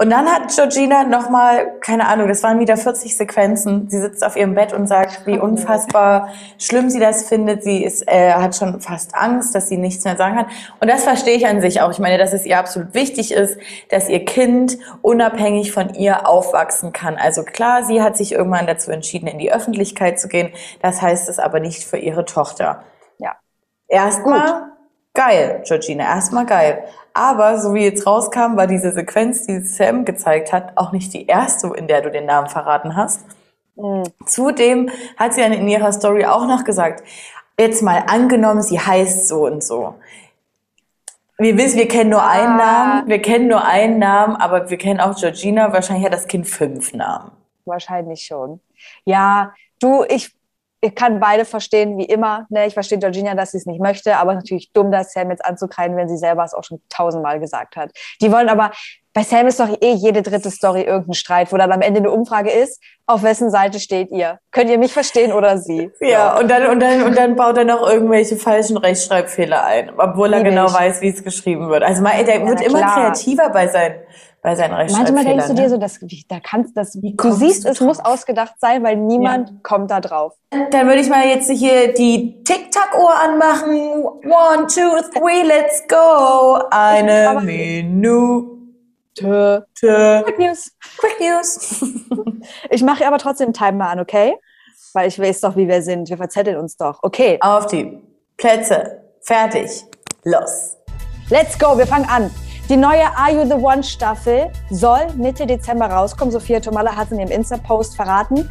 Und 0.00 0.08
dann 0.08 0.26
hat 0.32 0.48
Georgina 0.48 1.04
nochmal, 1.04 1.78
keine 1.80 2.08
Ahnung, 2.08 2.26
das 2.26 2.42
waren 2.42 2.58
wieder 2.58 2.78
40 2.78 3.18
Sequenzen. 3.18 3.90
Sie 3.90 4.00
sitzt 4.00 4.24
auf 4.24 4.34
ihrem 4.34 4.54
Bett 4.54 4.72
und 4.72 4.86
sagt, 4.86 5.26
wie 5.26 5.38
unfassbar 5.38 6.30
schlimm 6.58 6.88
sie 6.88 7.00
das 7.00 7.28
findet. 7.28 7.62
Sie 7.62 7.84
ist, 7.84 8.08
äh, 8.08 8.32
hat 8.32 8.56
schon 8.56 8.80
fast 8.80 9.14
Angst, 9.14 9.54
dass 9.54 9.68
sie 9.68 9.76
nichts 9.76 10.02
mehr 10.04 10.16
sagen 10.16 10.36
kann. 10.36 10.46
Und 10.80 10.88
das 10.88 11.04
verstehe 11.04 11.36
ich 11.36 11.46
an 11.46 11.60
sich 11.60 11.82
auch. 11.82 11.90
Ich 11.90 11.98
meine, 11.98 12.16
dass 12.16 12.32
es 12.32 12.46
ihr 12.46 12.58
absolut 12.58 12.94
wichtig 12.94 13.30
ist, 13.30 13.58
dass 13.90 14.08
ihr 14.08 14.24
Kind 14.24 14.78
unabhängig 15.02 15.70
von 15.70 15.92
ihr 15.92 16.26
aufwachsen 16.26 16.94
kann. 16.94 17.18
Also 17.18 17.42
klar, 17.42 17.84
sie 17.84 18.00
hat 18.00 18.16
sich 18.16 18.32
irgendwann 18.32 18.66
dazu 18.66 18.90
entschieden, 18.90 19.26
in 19.26 19.38
die 19.38 19.52
Öffentlichkeit 19.52 20.18
zu 20.18 20.28
gehen. 20.28 20.50
Das 20.80 21.02
heißt 21.02 21.28
es 21.28 21.38
aber 21.38 21.60
nicht 21.60 21.84
für 21.84 21.98
ihre 21.98 22.24
Tochter. 22.24 22.84
Ja. 23.18 23.36
Erstmal 23.86 24.70
geil, 25.12 25.62
Georgina, 25.66 26.04
erstmal 26.04 26.46
geil. 26.46 26.84
Aber 27.14 27.58
so 27.60 27.74
wie 27.74 27.84
jetzt 27.84 28.06
rauskam, 28.06 28.56
war 28.56 28.66
diese 28.66 28.92
Sequenz, 28.92 29.46
die 29.46 29.60
Sam 29.60 30.04
gezeigt 30.04 30.52
hat, 30.52 30.76
auch 30.76 30.92
nicht 30.92 31.12
die 31.12 31.26
erste, 31.26 31.68
in 31.68 31.86
der 31.86 32.02
du 32.02 32.10
den 32.10 32.26
Namen 32.26 32.48
verraten 32.48 32.96
hast. 32.96 33.24
Mhm. 33.76 34.04
Zudem 34.26 34.90
hat 35.16 35.34
sie 35.34 35.40
dann 35.40 35.52
in 35.52 35.68
ihrer 35.68 35.92
Story 35.92 36.24
auch 36.24 36.46
noch 36.46 36.64
gesagt, 36.64 37.02
jetzt 37.58 37.82
mal 37.82 38.04
angenommen, 38.06 38.62
sie 38.62 38.78
heißt 38.78 39.28
so 39.28 39.46
und 39.46 39.62
so. 39.62 39.94
Wir 41.38 41.56
wissen, 41.56 41.78
wir 41.78 41.88
kennen 41.88 42.10
nur 42.10 42.22
einen 42.22 42.60
Ah. 42.60 42.96
Namen, 42.96 43.08
wir 43.08 43.22
kennen 43.22 43.48
nur 43.48 43.64
einen 43.64 43.98
Namen, 43.98 44.36
aber 44.36 44.68
wir 44.68 44.76
kennen 44.76 45.00
auch 45.00 45.16
Georgina, 45.16 45.72
wahrscheinlich 45.72 46.04
hat 46.04 46.12
das 46.12 46.26
Kind 46.26 46.46
fünf 46.46 46.92
Namen. 46.92 47.30
Wahrscheinlich 47.64 48.22
schon. 48.22 48.60
Ja, 49.04 49.54
du, 49.80 50.04
ich, 50.08 50.34
ich 50.82 50.94
kann 50.94 51.20
beide 51.20 51.44
verstehen, 51.44 51.98
wie 51.98 52.04
immer. 52.06 52.46
Ne? 52.48 52.66
Ich 52.66 52.74
verstehe 52.74 52.98
Georgina, 52.98 53.34
dass 53.34 53.50
sie 53.52 53.58
es 53.58 53.66
nicht 53.66 53.80
möchte, 53.80 54.16
aber 54.16 54.34
natürlich 54.34 54.72
dumm, 54.72 54.90
das 54.90 55.12
Sam 55.12 55.30
jetzt 55.30 55.44
anzukreiden, 55.44 55.96
wenn 55.96 56.08
sie 56.08 56.16
selber 56.16 56.42
es 56.44 56.54
auch 56.54 56.64
schon 56.64 56.80
tausendmal 56.88 57.38
gesagt 57.38 57.76
hat. 57.76 57.90
Die 58.22 58.32
wollen 58.32 58.48
aber, 58.48 58.70
bei 59.12 59.22
Sam 59.22 59.46
ist 59.48 59.60
doch 59.60 59.68
eh 59.82 59.92
jede 59.92 60.22
dritte 60.22 60.50
Story 60.50 60.82
irgendein 60.82 61.14
Streit, 61.14 61.52
wo 61.52 61.56
dann 61.56 61.72
am 61.72 61.82
Ende 61.82 61.98
eine 62.00 62.10
Umfrage 62.10 62.50
ist, 62.50 62.80
auf 63.06 63.22
wessen 63.24 63.50
Seite 63.50 63.80
steht 63.80 64.10
ihr? 64.12 64.38
Könnt 64.52 64.70
ihr 64.70 64.78
mich 64.78 64.92
verstehen 64.92 65.32
oder 65.32 65.58
sie? 65.58 65.90
Ja, 66.00 66.38
und 66.38 66.48
dann, 66.50 66.70
und 66.70 66.80
dann, 66.80 67.02
und 67.02 67.16
dann 67.18 67.36
baut 67.36 67.58
er 67.58 67.64
noch 67.64 67.86
irgendwelche 67.86 68.36
falschen 68.36 68.76
Rechtschreibfehler 68.76 69.64
ein, 69.64 69.90
obwohl 69.98 70.32
er 70.32 70.38
Lieb 70.38 70.50
genau 70.50 70.66
ich. 70.66 70.72
weiß, 70.74 71.00
wie 71.02 71.08
es 71.08 71.22
geschrieben 71.24 71.68
wird. 71.68 71.82
Also 71.82 72.02
mal, 72.02 72.24
der 72.24 72.40
Ja, 72.40 72.46
wird 72.46 72.60
immer 72.62 72.78
klar. 72.78 72.94
kreativer 73.12 73.50
bei 73.50 73.66
seinen, 73.68 73.96
bei 74.42 74.54
seinen 74.56 74.74
Rechtschreibfehlern. 74.74 75.14
Manchmal 75.14 75.24
denkst 75.36 75.48
du 75.48 75.54
dir 75.54 75.62
ne? 75.62 75.70
so, 75.70 75.76
das, 75.76 76.00
wie- 76.02 76.24
da 76.28 76.40
kannst 76.40 76.76
das, 76.76 76.92
du 76.92 77.14
kommst 77.16 77.40
siehst, 77.40 77.64
du 77.64 77.68
es 77.68 77.80
muss 77.80 78.00
ausgedacht 78.00 78.54
sein, 78.58 78.82
weil 78.82 78.96
niemand 78.96 79.62
kommt 79.62 79.90
da 79.90 80.00
drauf. 80.00 80.34
Dann 80.70 80.86
würde 80.86 81.00
ich 81.00 81.08
mal 81.08 81.26
jetzt 81.26 81.50
hier 81.50 81.92
die 81.92 82.42
Tic-Tac-Uhr 82.44 83.12
anmachen. 83.22 84.04
One, 84.04 84.66
two, 84.66 85.18
three, 85.18 85.42
let's 85.42 85.82
go. 85.88 86.58
Eine 86.70 87.28
Aber- 87.30 87.40
Minute. 87.42 88.56
Quick 89.14 90.38
News. 90.38 90.72
Quick 90.98 91.20
News. 91.20 91.84
Ich 92.70 92.82
mache 92.82 93.06
aber 93.06 93.18
trotzdem 93.18 93.48
einen 93.48 93.54
Timer 93.54 93.90
an, 93.90 94.00
okay? 94.00 94.34
Weil 94.94 95.08
ich 95.08 95.18
weiß 95.20 95.42
doch, 95.42 95.56
wie 95.56 95.68
wir 95.68 95.82
sind. 95.82 96.08
Wir 96.08 96.16
verzetteln 96.16 96.56
uns 96.56 96.74
doch. 96.76 96.98
Okay, 97.02 97.36
Auf 97.42 97.66
die 97.66 98.00
Plätze. 98.38 99.02
Fertig. 99.20 99.84
Los. 100.24 100.76
let's 101.28 101.58
go. 101.58 101.76
Wir 101.76 101.86
fangen 101.86 102.08
an. 102.08 102.30
Die 102.70 102.76
neue 102.76 103.04
Are 103.16 103.32
You 103.32 103.44
the 103.46 103.54
One 103.54 103.82
Staffel 103.82 104.48
soll 104.70 105.00
Mitte 105.16 105.44
Dezember 105.44 105.86
rauskommen. 105.86 106.30
Sophia 106.30 106.60
Tomalla 106.60 106.94
hat 106.94 107.06
es 107.06 107.10
in 107.10 107.18
ihrem 107.18 107.32
Insta-Post 107.32 107.96
verraten. 107.96 108.48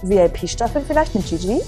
VIP-Staffel 0.00 0.80
vielleicht 0.80 1.14
mit 1.14 1.26
Gigi? 1.26 1.60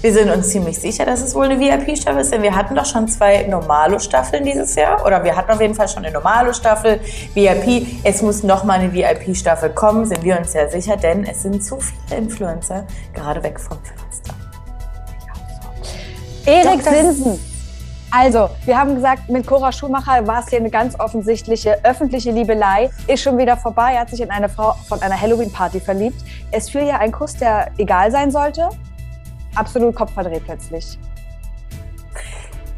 Wir 0.00 0.12
sind 0.12 0.28
uns 0.28 0.48
ziemlich 0.48 0.76
sicher, 0.76 1.06
dass 1.06 1.22
es 1.22 1.36
wohl 1.36 1.44
eine 1.44 1.60
VIP-Staffel 1.60 2.20
ist, 2.20 2.32
denn 2.32 2.42
wir 2.42 2.56
hatten 2.56 2.74
doch 2.74 2.84
schon 2.84 3.06
zwei 3.06 3.44
Normalo-Staffeln 3.44 4.44
dieses 4.44 4.74
Jahr. 4.74 5.06
Oder 5.06 5.22
wir 5.22 5.36
hatten 5.36 5.52
auf 5.52 5.60
jeden 5.60 5.76
Fall 5.76 5.86
schon 5.86 6.04
eine 6.04 6.12
Normalo-Staffel, 6.12 6.98
VIP. 7.32 7.86
Es 8.02 8.20
muss 8.20 8.42
nochmal 8.42 8.80
eine 8.80 8.92
VIP-Staffel 8.92 9.70
kommen, 9.70 10.06
sind 10.06 10.24
wir 10.24 10.36
uns 10.36 10.50
sehr 10.50 10.68
sicher, 10.68 10.96
denn 10.96 11.24
es 11.24 11.42
sind 11.42 11.62
zu 11.62 11.78
viele 11.78 12.22
Influencer 12.22 12.88
gerade 13.12 13.40
weg 13.40 13.60
vom 13.60 13.78
Fenster. 13.84 14.34
Erik 16.44 16.82
Sinsen. 16.82 17.53
Also, 18.16 18.48
wir 18.64 18.78
haben 18.78 18.94
gesagt, 18.94 19.28
mit 19.28 19.44
Cora 19.44 19.72
Schumacher 19.72 20.24
war 20.24 20.38
es 20.38 20.48
hier 20.48 20.60
eine 20.60 20.70
ganz 20.70 20.94
offensichtliche 21.00 21.84
öffentliche 21.84 22.30
Liebelei. 22.30 22.88
Ist 23.08 23.24
schon 23.24 23.36
wieder 23.38 23.56
vorbei. 23.56 23.94
Er 23.94 24.02
hat 24.02 24.10
sich 24.10 24.20
in 24.20 24.30
eine 24.30 24.48
Frau 24.48 24.74
von 24.86 25.02
einer 25.02 25.20
Halloween-Party 25.20 25.80
verliebt. 25.80 26.22
Es 26.52 26.70
fiel 26.70 26.86
ja 26.86 27.00
ein 27.00 27.10
Kuss, 27.10 27.34
der 27.34 27.72
egal 27.76 28.12
sein 28.12 28.30
sollte. 28.30 28.68
Absolut 29.56 29.96
Kopf 29.96 30.12
verdreht 30.12 30.44
plötzlich. 30.44 30.96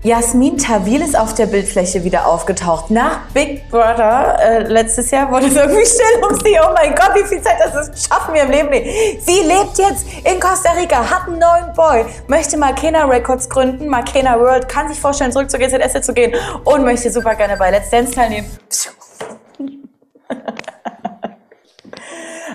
Jasmin 0.02 0.56
Tawil 0.56 1.02
ist 1.02 1.18
auf 1.18 1.34
der 1.34 1.46
Bildfläche 1.46 2.04
wieder 2.04 2.26
aufgetaucht. 2.26 2.90
Nach 2.90 3.20
Big 3.34 3.68
Brother 3.70 4.38
äh, 4.40 4.62
letztes 4.62 5.10
Jahr 5.10 5.30
wurde 5.30 5.46
es 5.46 5.56
irgendwie 5.56 5.84
still 5.84 6.24
um 6.28 6.38
sie. 6.38 6.56
Oh 6.62 6.72
mein 6.74 6.94
Gott, 6.94 7.10
wie 7.14 7.26
viel 7.26 7.42
Zeit 7.42 7.56
das 7.58 7.88
ist, 7.88 8.08
schaffen 8.08 8.34
wir 8.34 8.42
im 8.42 8.50
Leben 8.50 8.70
nicht. 8.70 9.26
Sie 9.26 9.40
lebt 9.40 9.78
jetzt 9.78 10.06
in 10.24 10.38
Costa 10.38 10.72
Rica, 10.72 10.98
hat 10.98 11.26
einen 11.26 11.38
neuen 11.38 11.72
Boy, 11.74 12.04
möchte 12.28 12.56
Makena 12.56 13.06
Records 13.06 13.48
gründen, 13.48 13.88
Makena 13.88 14.38
World, 14.38 14.68
kann 14.68 14.88
sich 14.88 15.00
vorstellen, 15.00 15.32
zurück 15.32 15.50
zur 15.50 15.58
GZS 15.58 16.06
zu 16.06 16.12
gehen 16.12 16.34
und 16.64 16.84
möchte 16.84 17.10
super 17.10 17.34
gerne 17.34 17.56
bei 17.56 17.70
Let's 17.70 17.90
Dance 17.90 18.12
teilnehmen. 18.12 18.50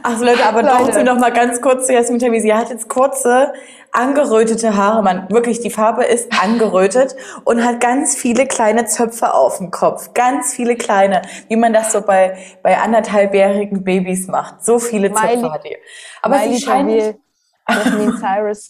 Ach 0.04 0.18
so, 0.18 0.26
Leute, 0.26 0.46
aber 0.46 0.64
Leute. 0.64 1.04
doch 1.04 1.14
noch 1.14 1.20
mal 1.20 1.32
ganz 1.32 1.62
kurz 1.62 1.88
zu 1.88 1.94
Jasmin 1.94 2.20
Tawil. 2.20 2.42
Sie 2.42 2.54
hat 2.54 2.70
jetzt 2.70 2.90
kurze, 2.90 3.54
angerötete 3.92 4.76
Haare. 4.76 5.04
Man, 5.04 5.30
wirklich, 5.30 5.60
die 5.60 5.70
Farbe 5.70 6.04
ist 6.04 6.32
angerötet 6.44 7.16
und 7.44 7.64
hat 7.66 7.80
ganz 7.82 8.16
viele 8.16 8.46
kleine 8.48 8.86
Zöpfe 8.86 9.34
auf 9.34 9.58
dem 9.58 9.72
Kopf. 9.72 10.14
Ganz 10.14 10.54
viele 10.54 10.76
kleine, 10.76 11.22
wie 11.50 11.56
man 11.56 11.74
das 11.74 11.92
so 11.92 12.02
bei, 12.02 12.38
bei 12.64 12.78
anderthalbjährigen 12.78 13.84
Babys 13.84 14.28
macht. 14.28 14.64
So 14.64 14.80
viele 14.80 15.14
Zöpfe 15.14 15.38
Miley- 15.38 15.50
hat 15.52 15.64
die. 15.66 15.78
Aber 16.22 16.38
Miley 16.38 16.56
sie 16.56 16.62
scheint, 16.66 17.16
Jasmin 17.70 18.18
Cyrus. 18.20 18.70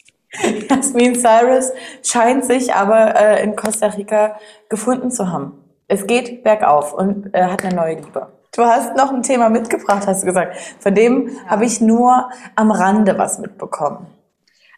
Jasmin 0.70 1.16
Cyrus 1.16 1.72
scheint 2.04 2.46
sich 2.46 2.74
aber 2.74 3.16
äh, 3.20 3.44
in 3.44 3.56
Costa 3.56 3.88
Rica 3.88 4.38
gefunden 4.70 5.12
zu 5.12 5.32
haben. 5.32 5.54
Es 5.88 6.08
geht 6.08 6.44
bergauf 6.44 6.94
und 6.94 7.34
äh, 7.34 7.44
hat 7.44 7.66
eine 7.66 7.76
neue 7.76 7.96
Liebe. 7.96 8.28
Du 8.54 8.66
hast 8.66 8.98
noch 8.98 9.14
ein 9.14 9.24
Thema 9.24 9.50
mitgebracht, 9.50 10.06
hast 10.06 10.24
du 10.24 10.26
gesagt. 10.26 10.58
Von 10.80 10.94
dem 10.94 11.32
habe 11.48 11.66
ich 11.66 11.80
nur 11.80 12.30
am 12.58 12.72
Rande 12.72 13.18
was 13.18 13.40
mitbekommen. 13.40 14.08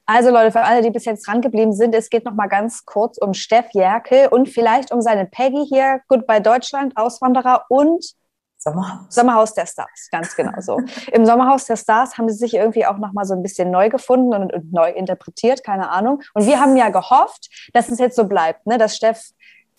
Also 0.05 0.29
Leute, 0.29 0.51
für 0.51 0.61
alle, 0.61 0.81
die 0.81 0.91
bis 0.91 1.05
jetzt 1.05 1.25
dran 1.25 1.41
geblieben 1.41 1.73
sind, 1.73 1.95
es 1.95 2.09
geht 2.09 2.25
noch 2.25 2.33
mal 2.33 2.47
ganz 2.47 2.85
kurz 2.85 3.17
um 3.17 3.33
Steff 3.33 3.65
Jerkel 3.71 4.27
und 4.27 4.49
vielleicht 4.49 4.91
um 4.91 5.01
seine 5.01 5.25
Peggy 5.25 5.65
hier, 5.67 6.01
Goodbye 6.07 6.41
Deutschland, 6.41 6.95
Auswanderer 6.97 7.65
und 7.69 8.13
Sommerhaus. 8.57 9.05
Sommerhaus 9.09 9.53
der 9.53 9.65
Stars, 9.65 10.09
ganz 10.11 10.35
genau 10.35 10.59
so. 10.59 10.79
Im 11.11 11.25
Sommerhaus 11.25 11.65
der 11.65 11.75
Stars 11.75 12.17
haben 12.17 12.29
sie 12.29 12.37
sich 12.37 12.53
irgendwie 12.53 12.85
auch 12.85 12.97
noch 12.97 13.11
mal 13.11 13.25
so 13.25 13.33
ein 13.33 13.41
bisschen 13.41 13.71
neu 13.71 13.89
gefunden 13.89 14.33
und, 14.33 14.53
und 14.53 14.71
neu 14.71 14.89
interpretiert, 14.89 15.63
keine 15.63 15.89
Ahnung. 15.89 16.21
Und 16.33 16.45
wir 16.45 16.59
haben 16.59 16.77
ja 16.77 16.89
gehofft, 16.89 17.49
dass 17.73 17.89
es 17.89 17.99
jetzt 17.99 18.15
so 18.15 18.25
bleibt, 18.25 18.67
ne? 18.67 18.77
dass 18.77 18.95
Steff 18.95 19.31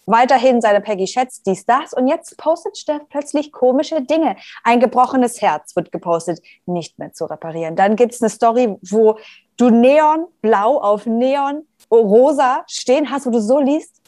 weiterhin 0.07 0.61
seine 0.61 0.81
Peggy 0.81 1.07
schätzt, 1.07 1.47
dies, 1.47 1.65
das. 1.67 1.93
Und 1.93 2.09
jetzt 2.09 2.37
postet 2.37 2.77
Steff 2.77 3.03
plötzlich 3.09 3.53
komische 3.53 4.03
Dinge. 4.03 4.37
Ein 4.63 4.81
gebrochenes 4.81 5.41
Herz 5.41 5.75
wird 5.77 5.93
gepostet, 5.93 6.41
nicht 6.67 6.99
mehr 6.99 7.13
zu 7.13 7.25
reparieren. 7.27 7.77
Dann 7.77 7.97
gibt's 7.97 8.23
eine 8.23 8.31
Story, 8.31 8.77
wo 8.83 9.19
du 9.57 9.71
Neonblau 9.71 10.81
auf 10.81 11.07
Neon 11.07 11.67
rosa 11.91 12.65
stehen 12.67 13.11
hast, 13.11 13.27
wo 13.27 13.31
du 13.31 13.41
so 13.41 13.59
liest, 13.59 14.01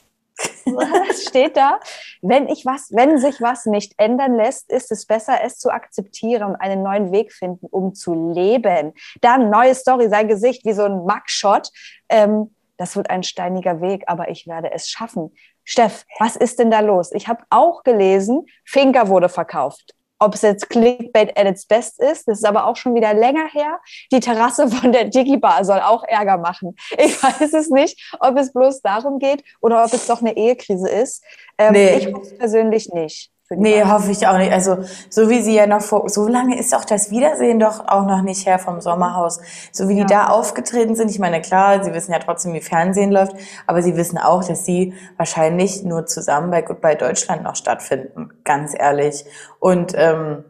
was 0.65 1.25
steht 1.29 1.57
da? 1.57 1.81
Wenn 2.21 2.49
ich 2.49 2.67
was, 2.67 2.91
wenn 2.93 3.19
sich 3.19 3.41
was 3.41 3.67
nicht 3.67 3.95
ändern 3.97 4.37
lässt, 4.37 4.71
ist 4.71 4.93
es 4.93 5.07
besser, 5.07 5.39
es 5.43 5.59
zu 5.59 5.71
akzeptieren 5.71 6.51
und 6.51 6.57
einen 6.57 6.83
neuen 6.83 7.13
Weg 7.13 7.33
finden, 7.33 7.67
um 7.67 7.95
zu 7.95 8.33
leben. 8.33 8.93
Dann 9.21 9.51
neue 9.51 9.75
Story, 9.75 10.09
sein 10.09 10.29
Gesicht 10.29 10.65
wie 10.65 10.73
so 10.73 10.85
ein 10.85 10.99
Mugshot. 10.99 11.71
Ähm, 12.09 12.55
das 12.77 12.97
wird 12.97 13.09
ein 13.09 13.23
steiniger 13.23 13.81
Weg, 13.81 14.05
aber 14.07 14.29
ich 14.29 14.47
werde 14.47 14.71
es 14.73 14.89
schaffen. 14.89 15.35
Steff, 15.67 16.07
was 16.19 16.37
ist 16.37 16.61
denn 16.61 16.71
da 16.71 16.81
los? 16.81 17.11
Ich 17.13 17.27
habe 17.27 17.43
auch 17.51 17.83
gelesen, 17.83 18.47
Finker 18.65 19.09
wurde 19.09 19.29
verkauft. 19.29 19.95
Ob 20.19 20.35
es 20.35 20.43
jetzt 20.43 20.71
Clickbait 20.71 21.37
at 21.37 21.47
its 21.47 21.67
best 21.67 22.01
ist, 22.01 22.27
das 22.27 22.39
ist 22.39 22.47
aber 22.47 22.67
auch 22.67 22.77
schon 22.77 22.95
wieder 22.95 23.13
länger 23.13 23.49
her. 23.53 23.81
Die 24.13 24.21
Terrasse 24.21 24.69
von 24.69 24.93
der 24.93 25.05
Digibar 25.05 25.63
soll 25.65 25.81
auch 25.81 26.05
Ärger 26.05 26.39
machen. 26.39 26.75
Ich 26.97 27.23
weiß 27.23 27.53
es 27.53 27.69
nicht, 27.69 28.15
ob 28.21 28.39
es 28.39 28.53
bloß 28.53 28.81
darum 28.81 29.19
geht 29.19 29.45
oder 29.61 29.85
ob 29.85 29.93
es 29.93 30.07
doch 30.07 30.23
eine 30.23 30.37
Ehekrise 30.37 30.89
ist. 30.89 31.23
Ähm, 31.59 31.73
Nee. 31.73 31.97
Ich 31.99 32.39
persönlich 32.39 32.89
nicht. 32.91 33.31
Nee, 33.51 33.77
beiden. 33.79 33.93
hoffe 33.93 34.11
ich 34.11 34.27
auch 34.27 34.37
nicht. 34.39 34.53
Also, 34.53 34.79
so 35.09 35.29
wie 35.31 35.41
sie 35.43 35.55
ja 35.55 35.67
noch 35.67 35.81
vor, 35.83 36.09
so 36.09 36.27
lange 36.27 36.59
ist 36.59 36.75
auch 36.75 36.85
das 36.85 37.11
Wiedersehen 37.11 37.61
doch 37.61 37.87
auch 37.87 38.05
noch 38.07 38.23
nicht 38.23 38.45
her 38.47 38.59
vom 38.59 38.81
Sommerhaus. 38.81 39.41
So 39.73 39.89
wie 39.89 39.95
die 39.95 40.01
Ja. 40.01 40.07
da 40.07 40.27
aufgetreten 40.29 40.97
sind. 40.97 41.11
Ich 41.11 41.19
meine, 41.21 41.41
klar, 41.41 41.85
sie 41.85 41.93
wissen 41.95 42.13
ja 42.13 42.19
trotzdem, 42.19 42.53
wie 42.55 42.61
Fernsehen 42.61 43.13
läuft, 43.13 43.37
aber 43.67 43.83
sie 43.83 43.97
wissen 43.97 44.19
auch, 44.19 44.43
dass 44.45 44.65
sie 44.65 44.95
wahrscheinlich 45.17 45.85
nur 45.85 46.07
zusammen 46.07 46.51
bei 46.51 46.63
Goodbye 46.63 46.97
Deutschland 46.97 47.45
noch 47.45 47.55
stattfinden. 47.55 48.31
Ganz 48.45 48.75
ehrlich. 48.77 49.25
Und, 49.61 49.93
ähm, 49.97 50.45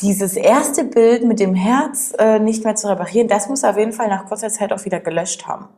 dieses 0.00 0.36
erste 0.36 0.84
Bild 0.84 1.24
mit 1.24 1.40
dem 1.40 1.56
Herz 1.56 2.14
äh, 2.20 2.38
nicht 2.38 2.62
mehr 2.62 2.76
zu 2.76 2.86
reparieren, 2.88 3.26
das 3.26 3.48
muss 3.48 3.64
auf 3.64 3.76
jeden 3.76 3.90
Fall 3.92 4.06
nach 4.06 4.26
kurzer 4.26 4.48
Zeit 4.48 4.72
auch 4.72 4.84
wieder 4.84 5.00
gelöscht 5.00 5.48
haben. 5.48 5.68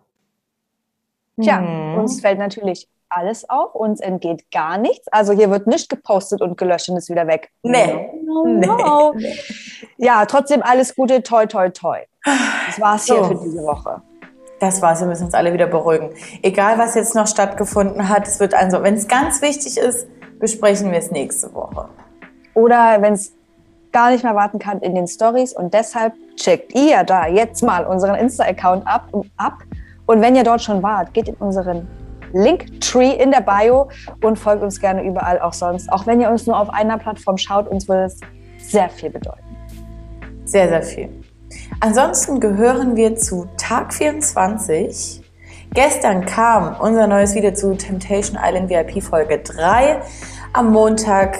Tja, 1.41 1.59
Mhm. 1.61 1.95
uns 2.01 2.21
fällt 2.21 2.39
natürlich 2.39 2.87
alles 3.11 3.49
auf, 3.49 3.75
uns 3.75 4.01
entgeht 4.01 4.51
gar 4.51 4.79
nichts. 4.79 5.09
Also 5.09 5.33
hier 5.33 5.51
wird 5.51 5.67
nicht 5.67 5.89
gepostet 5.89 6.41
und 6.41 6.57
gelöscht 6.57 6.89
und 6.89 6.97
ist 6.97 7.11
wieder 7.11 7.27
weg. 7.27 7.51
Nee. 7.63 8.11
No, 8.25 8.45
no. 8.47 9.15
Ja, 9.97 10.25
trotzdem 10.27 10.63
alles 10.63 10.95
Gute, 10.95 11.23
toi, 11.23 11.47
toi, 11.47 11.69
toi. 11.71 11.99
Das 12.25 12.81
war's 12.81 13.05
hier 13.05 13.17
So. 13.17 13.25
für 13.25 13.35
diese 13.35 13.63
Woche. 13.63 14.03
Das 14.61 14.83
war's, 14.83 15.01
wir 15.01 15.07
müssen 15.07 15.25
uns 15.25 15.35
alle 15.35 15.53
wieder 15.53 15.67
beruhigen. 15.67 16.11
Egal, 16.43 16.79
was 16.79 16.95
jetzt 16.95 17.15
noch 17.15 17.27
stattgefunden 17.27 18.09
hat, 18.09 18.29
es 18.29 18.41
wird 18.41 18.55
also, 18.55 18.83
wenn 18.83 18.95
es 18.95 19.09
ganz 19.09 19.41
wichtig 19.41 19.79
ist, 19.79 20.07
besprechen 20.39 20.91
wir 20.91 20.99
es 20.99 21.11
nächste 21.11 21.53
Woche. 21.55 21.89
Oder 22.55 23.01
wenn 23.01 23.15
es 23.15 23.33
gar 23.93 24.11
nicht 24.11 24.23
mehr 24.23 24.35
warten 24.35 24.59
kann 24.59 24.81
in 24.81 24.95
den 24.95 25.09
Stories 25.09 25.53
und 25.53 25.75
deshalb 25.75 26.13
checkt 26.37 26.75
ihr 26.75 27.05
da 27.05 27.27
jetzt 27.27 27.63
mal 27.63 27.87
unseren 27.87 28.15
Insta-Account 28.15 28.87
ab, 28.87 29.09
ab. 29.37 29.59
Und 30.07 30.21
wenn 30.21 30.37
ihr 30.37 30.45
dort 30.45 30.63
schon 30.63 30.83
wart, 30.83 31.15
geht 31.15 31.29
in 31.29 31.35
unseren 31.37 31.89
Linktree 32.33 33.13
in 33.13 33.31
der 33.31 33.41
Bio 33.41 33.91
und 34.23 34.39
folgt 34.39 34.63
uns 34.63 34.81
gerne 34.81 35.03
überall 35.05 35.41
auch 35.41 35.53
sonst. 35.53 35.93
Auch 35.93 36.07
wenn 36.07 36.21
ihr 36.21 36.31
uns 36.31 36.47
nur 36.47 36.59
auf 36.59 36.71
einer 36.71 36.99
Plattform 36.99 37.37
schaut, 37.39 37.69
uns 37.69 37.89
würde 37.89 38.05
es 38.05 38.21
sehr 38.59 38.89
viel 38.89 39.11
bedeuten. 39.11 39.57
Sehr, 40.45 40.69
sehr 40.69 40.83
viel. 40.83 41.09
Ansonsten 41.81 42.41
gehören 42.41 42.97
wir 42.97 43.17
zu 43.17 43.49
Tag 43.57 43.95
24. 43.95 45.23
Gestern 45.73 46.25
kam 46.25 46.77
unser 46.81 47.07
neues 47.07 47.35
Video 47.35 47.53
zu 47.53 47.77
Temptation 47.77 48.39
Island 48.43 48.69
VIP 48.69 49.03
Folge 49.03 49.39
3. 49.39 50.01
Am 50.53 50.73
Montag 50.73 51.39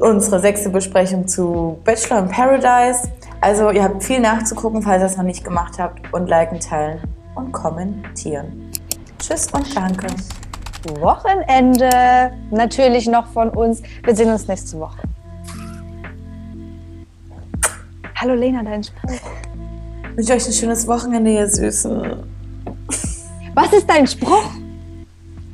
unsere 0.00 0.40
sechste 0.40 0.70
Besprechung 0.70 1.28
zu 1.28 1.78
Bachelor 1.84 2.20
in 2.20 2.28
Paradise. 2.28 3.10
Also 3.40 3.70
ihr 3.70 3.84
habt 3.84 4.02
viel 4.02 4.20
nachzugucken, 4.20 4.82
falls 4.82 5.02
ihr 5.02 5.06
es 5.06 5.16
noch 5.16 5.24
nicht 5.24 5.44
gemacht 5.44 5.78
habt. 5.78 6.12
Und 6.12 6.28
liken, 6.28 6.60
teilen 6.60 7.00
und 7.34 7.52
kommentieren. 7.52 8.71
Tschüss 9.22 9.46
und 9.52 9.76
danke. 9.76 10.08
Wochenende 11.00 12.32
natürlich 12.50 13.06
noch 13.06 13.28
von 13.28 13.50
uns. 13.50 13.80
Wir 14.02 14.16
sehen 14.16 14.32
uns 14.32 14.48
nächste 14.48 14.80
Woche. 14.80 14.98
Hallo 18.16 18.34
Lena, 18.34 18.64
dein 18.64 18.82
Spruch. 18.82 19.12
Ich 19.12 20.16
wünsche 20.16 20.32
euch 20.32 20.46
ein 20.46 20.52
schönes 20.52 20.88
Wochenende, 20.88 21.30
ihr 21.30 21.48
Süßen. 21.48 22.24
Was 23.54 23.72
ist 23.72 23.88
dein 23.88 24.08
Spruch? 24.08 24.50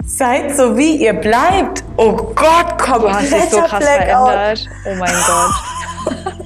Seid 0.07 0.57
so, 0.57 0.75
wie 0.75 0.97
ihr 1.05 1.13
bleibt. 1.13 1.85
Oh 1.99 2.13
Gott, 2.13 2.79
komm, 2.79 3.03
Du 3.03 3.13
hast 3.13 3.31
dich 3.31 3.51
so 3.51 3.61
krass 3.61 3.85
verändert. 3.85 4.67
Oh 4.87 4.95
mein 4.99 5.13
Gott. 5.27 6.35